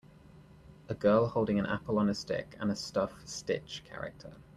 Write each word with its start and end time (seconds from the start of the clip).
A 0.89 0.95
girl 0.95 1.27
holding 1.27 1.59
a 1.59 1.69
apple 1.71 1.99
on 1.99 2.09
a 2.09 2.15
stick 2.15 2.55
and 2.59 2.71
a 2.71 2.75
stuff 2.75 3.13
Stitch 3.23 3.83
character. 3.87 4.33